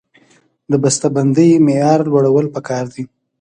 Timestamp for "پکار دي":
2.55-3.03